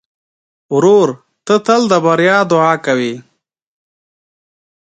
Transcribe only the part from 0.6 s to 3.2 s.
ورور ته تل د بریا دعا کوې.